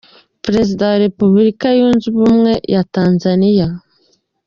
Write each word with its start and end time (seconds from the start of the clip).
Perezida 0.43 0.83
wa 0.91 0.97
Repubulika 1.05 1.67
Yunze 1.79 2.05
Ubumwe 2.13 2.51
ya 2.73 2.81
Tanzania. 2.95 3.67